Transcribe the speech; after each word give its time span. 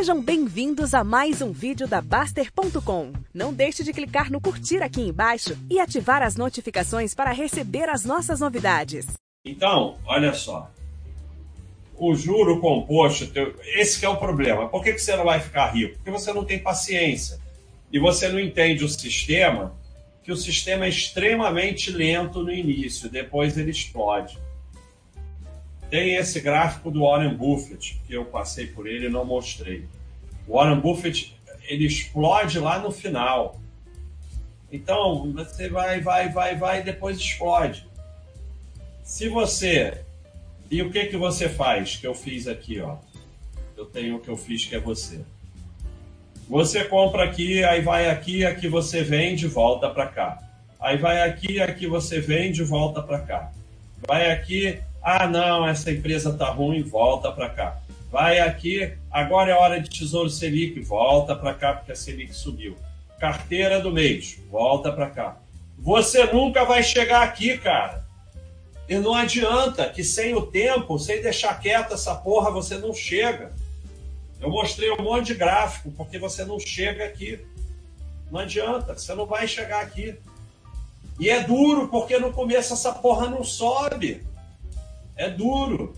Sejam 0.00 0.22
bem-vindos 0.22 0.94
a 0.94 1.04
mais 1.04 1.42
um 1.42 1.52
vídeo 1.52 1.86
da 1.86 2.00
Baster.com. 2.00 3.12
Não 3.34 3.52
deixe 3.52 3.84
de 3.84 3.92
clicar 3.92 4.32
no 4.32 4.40
curtir 4.40 4.82
aqui 4.82 5.02
embaixo 5.02 5.54
e 5.68 5.78
ativar 5.78 6.22
as 6.22 6.36
notificações 6.36 7.14
para 7.14 7.32
receber 7.32 7.86
as 7.86 8.02
nossas 8.02 8.40
novidades. 8.40 9.06
Então, 9.44 9.98
olha 10.06 10.32
só. 10.32 10.70
O 11.98 12.14
juro 12.14 12.62
composto, 12.62 13.30
esse 13.74 14.02
é 14.02 14.08
o 14.08 14.16
problema. 14.16 14.70
Por 14.70 14.82
que 14.82 14.98
você 14.98 15.14
não 15.14 15.24
vai 15.26 15.38
ficar 15.38 15.66
rico? 15.66 15.96
Porque 15.96 16.10
você 16.10 16.32
não 16.32 16.46
tem 16.46 16.58
paciência. 16.58 17.38
E 17.92 17.98
você 17.98 18.26
não 18.30 18.40
entende 18.40 18.82
o 18.82 18.88
sistema, 18.88 19.76
que 20.24 20.32
o 20.32 20.36
sistema 20.36 20.86
é 20.86 20.88
extremamente 20.88 21.90
lento 21.90 22.42
no 22.42 22.50
início, 22.50 23.10
depois 23.10 23.58
ele 23.58 23.70
explode. 23.70 24.38
Tem 25.90 26.14
esse 26.14 26.40
gráfico 26.40 26.90
do 26.90 27.00
Warren 27.00 27.34
Buffett, 27.34 28.00
que 28.06 28.14
eu 28.14 28.24
passei 28.24 28.68
por 28.68 28.86
ele 28.86 29.06
e 29.06 29.10
não 29.10 29.24
mostrei. 29.24 29.86
O 30.46 30.54
Warren 30.56 30.80
Buffett, 30.80 31.36
ele 31.68 31.84
explode 31.84 32.60
lá 32.60 32.78
no 32.78 32.92
final. 32.92 33.60
Então, 34.72 35.32
você 35.32 35.68
vai, 35.68 36.00
vai, 36.00 36.28
vai, 36.28 36.56
vai 36.56 36.80
e 36.80 36.84
depois 36.84 37.18
explode. 37.18 37.84
Se 39.02 39.28
você... 39.28 40.04
E 40.70 40.80
o 40.82 40.90
que, 40.92 41.06
que 41.06 41.16
você 41.16 41.48
faz? 41.48 41.96
Que 41.96 42.06
eu 42.06 42.14
fiz 42.14 42.46
aqui, 42.46 42.80
ó. 42.80 42.96
Eu 43.76 43.84
tenho 43.84 44.16
o 44.16 44.20
que 44.20 44.28
eu 44.28 44.36
fiz, 44.36 44.64
que 44.64 44.76
é 44.76 44.78
você. 44.78 45.20
Você 46.48 46.84
compra 46.84 47.24
aqui, 47.24 47.64
aí 47.64 47.80
vai 47.80 48.08
aqui, 48.08 48.44
aqui 48.44 48.68
você 48.68 49.02
vende, 49.02 49.48
volta 49.48 49.90
para 49.90 50.06
cá. 50.06 50.38
Aí 50.80 50.96
vai 50.96 51.22
aqui, 51.22 51.60
aqui 51.60 51.88
você 51.88 52.20
vende, 52.20 52.62
volta 52.62 53.02
para 53.02 53.18
cá. 53.20 53.52
Vai 54.06 54.30
aqui, 54.30 54.80
ah, 55.02 55.26
não, 55.26 55.66
essa 55.66 55.90
empresa 55.90 56.32
tá 56.32 56.50
ruim, 56.50 56.82
volta 56.82 57.32
para 57.32 57.48
cá. 57.48 57.78
Vai 58.10 58.40
aqui, 58.40 58.92
agora 59.10 59.52
é 59.52 59.54
hora 59.54 59.80
de 59.80 59.88
Tesouro 59.88 60.28
Selic, 60.28 60.80
volta 60.80 61.34
para 61.34 61.54
cá 61.54 61.74
porque 61.74 61.92
a 61.92 61.96
Selic 61.96 62.34
subiu. 62.34 62.76
Carteira 63.18 63.80
do 63.80 63.90
mês, 63.90 64.38
volta 64.50 64.92
para 64.92 65.08
cá. 65.08 65.36
Você 65.78 66.24
nunca 66.26 66.64
vai 66.64 66.82
chegar 66.82 67.22
aqui, 67.22 67.56
cara. 67.56 68.04
E 68.88 68.98
não 68.98 69.14
adianta 69.14 69.88
que 69.88 70.02
sem 70.02 70.34
o 70.34 70.42
tempo, 70.42 70.98
sem 70.98 71.22
deixar 71.22 71.58
quieta 71.60 71.94
essa 71.94 72.14
porra, 72.14 72.50
você 72.50 72.76
não 72.76 72.92
chega. 72.92 73.52
Eu 74.40 74.50
mostrei 74.50 74.90
um 74.90 75.02
monte 75.02 75.28
de 75.28 75.34
gráfico, 75.34 75.92
porque 75.92 76.18
você 76.18 76.44
não 76.44 76.58
chega 76.58 77.04
aqui. 77.04 77.38
Não 78.30 78.40
adianta, 78.40 78.98
você 78.98 79.14
não 79.14 79.26
vai 79.26 79.46
chegar 79.46 79.80
aqui. 79.80 80.16
E 81.18 81.30
é 81.30 81.42
duro, 81.42 81.88
porque 81.88 82.18
no 82.18 82.32
começo 82.32 82.72
essa 82.72 82.92
porra 82.92 83.28
não 83.28 83.44
sobe. 83.44 84.22
É 85.20 85.28
duro. 85.28 85.94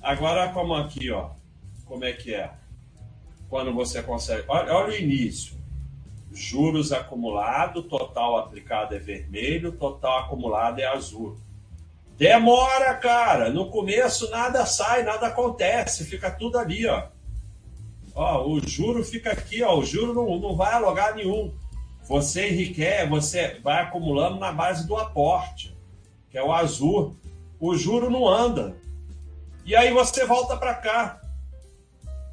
Agora, 0.00 0.52
como 0.52 0.72
aqui, 0.72 1.10
ó. 1.10 1.30
Como 1.84 2.04
é 2.04 2.12
que 2.12 2.32
é? 2.32 2.48
Quando 3.50 3.74
você 3.74 4.00
consegue. 4.04 4.44
Olha, 4.46 4.72
olha 4.72 4.92
o 4.92 4.96
início. 4.96 5.56
Juros 6.32 6.92
acumulado, 6.92 7.82
total 7.82 8.38
aplicado 8.38 8.94
é 8.94 9.00
vermelho, 9.00 9.72
total 9.72 10.20
acumulado 10.20 10.78
é 10.78 10.86
azul. 10.86 11.36
Demora, 12.16 12.94
cara. 12.94 13.50
No 13.50 13.68
começo 13.68 14.30
nada 14.30 14.64
sai, 14.64 15.02
nada 15.02 15.26
acontece, 15.26 16.04
fica 16.04 16.30
tudo 16.30 16.56
ali, 16.56 16.86
ó. 16.86 17.08
Ó, 18.14 18.46
o 18.46 18.60
juro 18.60 19.02
fica 19.02 19.32
aqui, 19.32 19.60
ó. 19.64 19.76
O 19.76 19.84
juro 19.84 20.14
não, 20.14 20.38
não 20.38 20.54
vai 20.54 20.74
a 20.74 20.78
lugar 20.78 21.16
nenhum. 21.16 21.52
Você 22.04 22.48
enriquece, 22.48 23.08
você 23.08 23.58
vai 23.58 23.82
acumulando 23.82 24.38
na 24.38 24.52
base 24.52 24.86
do 24.86 24.96
aporte, 24.96 25.76
que 26.30 26.38
é 26.38 26.44
o 26.44 26.52
azul 26.52 27.16
o 27.62 27.76
juro 27.76 28.10
não 28.10 28.28
anda. 28.28 28.74
E 29.64 29.76
aí 29.76 29.92
você 29.92 30.26
volta 30.26 30.56
para 30.56 30.74
cá. 30.74 31.20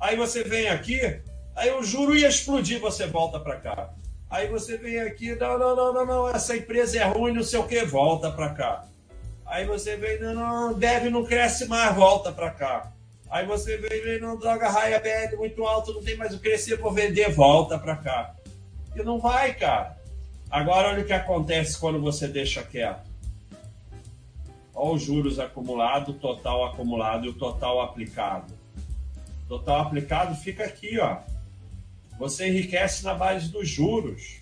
Aí 0.00 0.16
você 0.16 0.44
vem 0.44 0.68
aqui, 0.68 1.00
aí 1.56 1.72
o 1.72 1.82
juro 1.82 2.14
ia 2.14 2.28
explodir, 2.28 2.78
você 2.78 3.08
volta 3.08 3.40
para 3.40 3.56
cá. 3.56 3.90
Aí 4.30 4.46
você 4.46 4.76
vem 4.76 5.00
aqui, 5.00 5.34
não, 5.34 5.58
não, 5.58 5.74
não, 5.74 5.92
não, 5.92 6.06
não, 6.06 6.28
essa 6.28 6.56
empresa 6.56 6.98
é 6.98 7.04
ruim, 7.04 7.32
não 7.32 7.42
sei 7.42 7.58
o 7.58 7.66
que, 7.66 7.84
volta 7.84 8.30
para 8.30 8.50
cá. 8.50 8.84
Aí 9.44 9.66
você 9.66 9.96
vem, 9.96 10.20
não, 10.20 10.34
não, 10.34 10.74
deve 10.74 11.10
não 11.10 11.24
cresce 11.24 11.66
mais, 11.66 11.92
volta 11.96 12.30
para 12.30 12.50
cá. 12.50 12.92
Aí 13.28 13.44
você 13.44 13.78
vem, 13.78 14.20
não, 14.20 14.38
droga, 14.38 14.68
raia 14.68 15.00
BL 15.00 15.36
muito 15.38 15.64
alto, 15.64 15.92
não 15.92 16.04
tem 16.04 16.16
mais 16.16 16.32
o 16.34 16.38
crescer, 16.38 16.76
vou 16.76 16.92
vender, 16.92 17.32
volta 17.32 17.76
para 17.76 17.96
cá. 17.96 18.36
E 18.94 19.02
não 19.02 19.18
vai, 19.18 19.54
cara. 19.54 19.96
Agora 20.48 20.88
olha 20.88 21.02
o 21.02 21.04
que 21.04 21.12
acontece 21.12 21.76
quando 21.80 22.00
você 22.00 22.28
deixa 22.28 22.62
quieto. 22.62 23.15
Olha 24.78 24.94
os 24.94 25.02
juros 25.02 25.38
acumulado, 25.38 26.12
total 26.12 26.66
acumulado 26.66 27.24
e 27.24 27.30
o 27.30 27.32
total 27.32 27.80
aplicado. 27.80 28.52
Total 29.48 29.80
aplicado 29.80 30.34
fica 30.34 30.64
aqui, 30.64 30.98
ó. 30.98 31.16
Você 32.18 32.48
enriquece 32.48 33.02
na 33.02 33.14
base 33.14 33.48
dos 33.48 33.66
juros. 33.66 34.38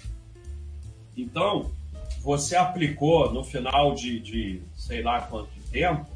Então, 1.17 1.71
você 2.21 2.57
aplicou 2.57 3.33
no 3.33 3.45
final 3.45 3.95
de, 3.95 4.19
de 4.19 4.63
sei 4.77 5.03
lá 5.03 5.21
quanto 5.21 5.51
tempo, 5.71 6.07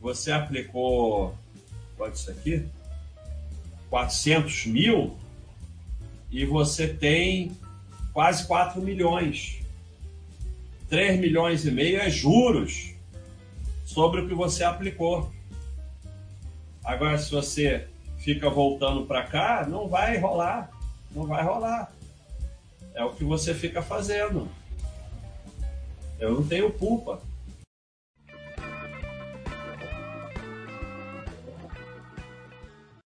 você 0.00 0.32
aplicou, 0.32 1.36
quanto 1.98 2.14
isso 2.14 2.30
aqui? 2.30 2.66
400 3.90 4.66
mil 4.66 5.18
e 6.30 6.46
você 6.46 6.88
tem 6.88 7.52
quase 8.14 8.46
4 8.46 8.80
milhões. 8.80 9.58
3 10.88 11.20
milhões 11.20 11.66
e 11.66 11.70
meio 11.70 12.00
é 12.00 12.08
juros 12.08 12.92
sobre 13.92 14.22
o 14.22 14.28
que 14.28 14.34
você 14.34 14.64
aplicou. 14.64 15.30
Agora, 16.84 17.18
se 17.18 17.30
você 17.30 17.88
fica 18.18 18.48
voltando 18.48 19.04
para 19.04 19.24
cá, 19.24 19.66
não 19.68 19.88
vai 19.88 20.18
rolar. 20.18 20.70
Não 21.14 21.26
vai 21.26 21.42
rolar. 21.44 21.92
É 22.94 23.04
o 23.04 23.12
que 23.12 23.24
você 23.24 23.54
fica 23.54 23.82
fazendo. 23.82 24.48
Eu 26.18 26.32
não 26.32 26.46
tenho 26.46 26.72
culpa. 26.72 27.20